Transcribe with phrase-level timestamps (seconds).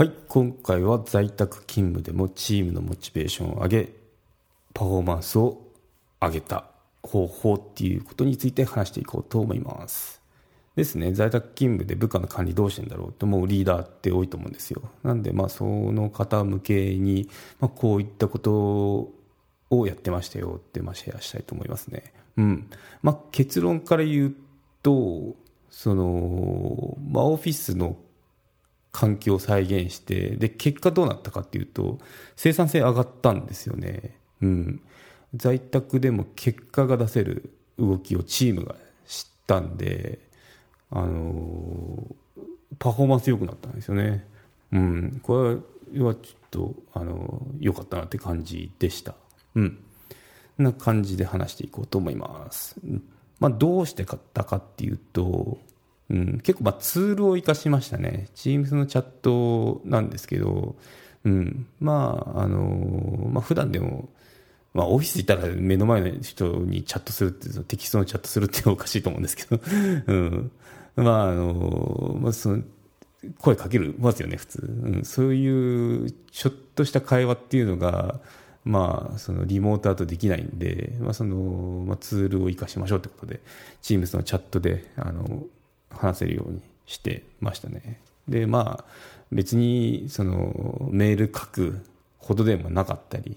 [0.00, 3.92] はい、今回は在宅勤務でもチームのモチベーションを上げ、
[4.72, 5.60] パフォーマンスを
[6.18, 6.70] 上げた
[7.02, 10.22] 方法っていうことについて話していこうと思います。
[10.74, 14.80] ですね、在宅勤務で部下の管理どうしてんだろうと思うリーダーって多いと思うんですよ。
[15.02, 17.28] なんで、まあ、その方向けに、
[17.58, 19.12] ま、こういったこと
[19.68, 22.14] をやってましたよって、まあ、シェアしたいと思いますね。
[22.38, 22.70] うん。
[23.02, 24.34] まあ、結論から言う
[24.82, 25.36] と、
[25.68, 27.98] その、まあ、オフィスの
[28.92, 31.98] 環境を再現してで結果どうなったかっていうと
[32.36, 34.82] 生産性上がったんですよね、うん、
[35.34, 38.74] 在宅でも結果が出せる動きをチームが
[39.06, 40.18] 知ったんで
[40.90, 42.04] あの
[42.78, 44.26] パフォーマンス良くなったんですよね、
[44.72, 49.14] うん、これはちょっとあの良かったなって感じでした。
[49.54, 49.78] うん。
[50.58, 52.76] な感じで話していこうと思います。
[53.38, 55.58] まあどうして買ったかっていうと
[56.10, 58.26] うん、結構まあツールを活かしましたね。
[58.34, 60.76] Teams のチャットなんですけど、
[61.24, 64.08] うん、まあ、あの、まあ普段でも、
[64.74, 69.60] まあオフィスいたら目の前の人にチャットするって、テキストのチャットするっておかしいと思うんですけど、
[70.06, 70.50] うん。
[70.96, 72.62] まああの、まあその、
[73.38, 74.80] 声かけるますよね、普通。
[74.84, 78.20] うん、そういうちょっとした会話っていうのが、
[78.64, 83.40] まあ、そのリモートだとできないんで、まあ、その、まあ、ツールを活かしましょうってことで、
[83.82, 85.44] Teams のチャットで、あの、
[85.90, 88.00] 話せるようにしてましたね。
[88.28, 88.84] で、まあ、
[89.32, 91.80] 別に、その、メール書く
[92.18, 93.36] ほどでもなかったり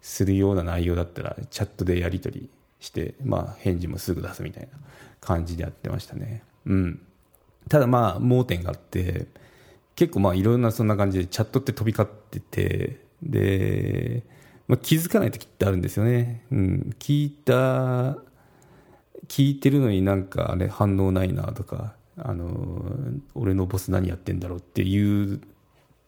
[0.00, 2.50] するような内容だったら、チャットでやり取り
[2.80, 4.78] して、まあ、返事もすぐ出すみたいな
[5.20, 6.42] 感じでやってましたね。
[6.66, 7.00] うん。
[7.68, 9.26] ただまあ、盲点があって、
[9.96, 14.22] 結構まあ、いろんなそんな感じでチャットって飛び交ってて、で、
[14.68, 16.44] まあ、気づかない時ってあるんですよね。
[16.50, 16.94] うん。
[16.98, 18.18] 聞いた
[19.28, 22.84] 聞いてるのになんかあれ反応ないなとかあの
[23.34, 25.40] 俺のボス何やってんだろうっていう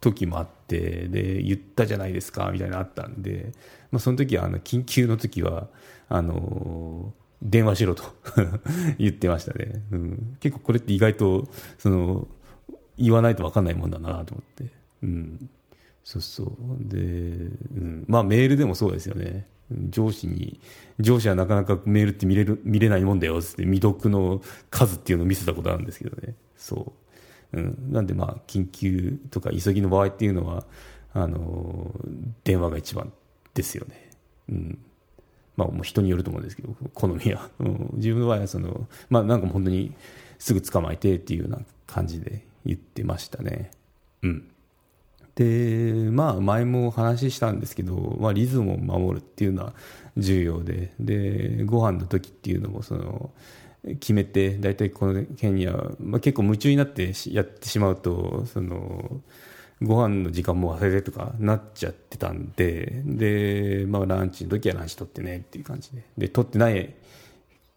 [0.00, 3.52] 時もあってで言ったじゃないですかみたいなのあったんで、
[3.90, 5.68] まあ、その時はあの緊急の時は
[6.08, 7.12] あの
[7.42, 8.04] 電話しろと
[8.98, 12.28] 言ってましたね、うん、結構これって意外とその
[12.98, 14.72] 言わないと分かんないもんだなと思って、
[15.02, 15.50] うん、
[16.04, 16.48] そうそう。
[16.80, 19.46] で、うん、まあメールでもそうですよね。
[19.90, 20.60] 上司に、
[20.98, 26.34] 上司はなかなかメールって見れる、見れないもんだよって未読の数っていうのを見せたことあるんですけどね。
[26.56, 26.92] そ
[27.52, 27.58] う。
[27.58, 27.92] うん。
[27.92, 30.64] なんでまあ、緊急とか急ぎの場合っていうのは、
[31.12, 31.92] あの、
[32.44, 33.12] 電話が一番
[33.54, 34.10] ですよね。
[34.48, 34.78] うん。
[35.56, 37.48] まあ、もう人によると思うんですけど、好みは。
[37.58, 39.92] うん、自分の場合は、その、まあ、なんか本当に
[40.38, 43.70] すぐ捕まえてっていうような感じで言ってましたね。
[44.22, 44.50] うん。
[45.40, 49.72] で、まあ、前もお話ししたんですけど、まあ、リズムを守るっていうのは
[50.18, 53.30] 重要で、で、ご飯の時っていうのも、その、
[54.00, 59.22] 決めて、大体この辺には、まあ、結構夢中になってやってしまうと、その、
[59.82, 66.94] ご飯の時間も忘れてとかなっちゃってたんで、で、まあ、ランチの時はランチ取ってねっていう感じで、で、取ってない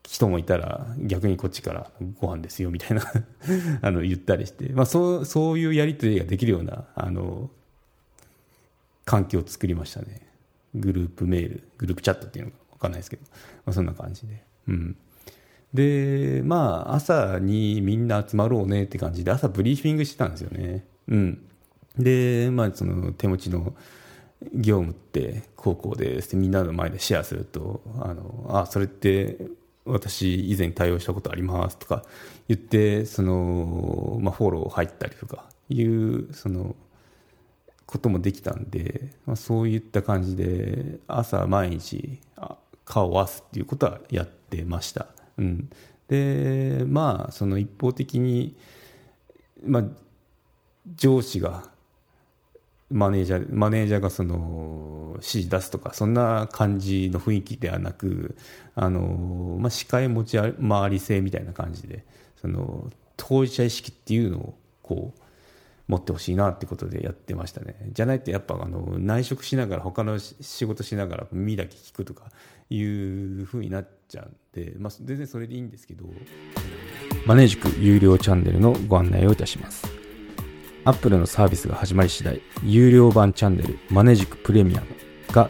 [0.08, 3.03] 人もいたら逆にこっちからご飯ですよみたいな
[3.81, 7.50] あの言ったりして、まあ、そうそういうやり取りができるようなあの
[9.06, 10.22] 環境を作りましたね。
[10.75, 13.24] グループメールグループチャットっていうのか分かんないですけど、
[13.66, 14.44] まあ、そんな感じで。
[14.68, 14.96] うん。
[15.74, 20.86] でまあ朝にみんな集まろうねって感じで朝ブリーフィングしてたんですよね。
[21.08, 21.46] うん。
[21.97, 23.74] でまあその手持ちの
[24.53, 29.38] 業務って高校ですみんなの前でシェアするとあのあそれって
[29.85, 32.03] 私以前対応したことありますとか
[32.47, 36.75] 言ってその、まあ、フォロー入ったりとかいうその
[37.85, 42.19] こともできたんで、まあ、そういった感じで朝毎日
[42.85, 45.07] 顔を合わすっていうことはやってました、
[45.38, 45.69] うん、
[46.07, 48.56] でまあその一方的に、
[49.65, 49.83] まあ、
[50.95, 51.73] 上司が
[52.94, 58.36] マネージャーマネージャーがその指示出すとかそんな感じの雰囲気ではなく
[58.75, 62.06] あの、まあ、視界持ち回り性みたいな感じで
[62.40, 64.54] その当事者意識っていうのを
[64.84, 65.19] こう
[65.88, 67.75] 持ってほしいなってことでやってましたね。
[67.92, 72.31] じゃないとやっぱあの内職しながら他の仕事しながら耳だけ聞くとか
[72.69, 76.06] いうふうになっちゃうんで、まあ、全然それでいいんですけど
[77.25, 79.93] マネージク有料チャンネルのご案内をいたします。
[80.85, 84.88] Apple のサービスが始まり次第、有料版チャンネルマネジクプレミアム
[85.31, 85.50] が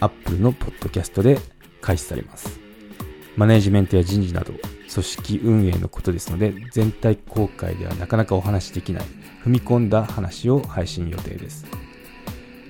[0.00, 1.38] Apple のポッドキャストで
[1.82, 2.58] 開始されます。
[3.36, 4.54] マネジメントや人事など、
[4.92, 9.02] 組織運営のことですので、全体公開ではなかなかお話しできない、
[9.44, 11.66] 踏み込んだ話を配信予定です。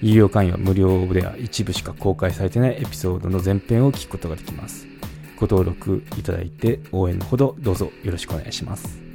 [0.00, 4.88] 有料会員は無料では一部しか公開されてないエピソードの前編を聞くことができます。
[5.36, 9.11] ご登録いただいて応援のほどどうぞよろしくお願いします。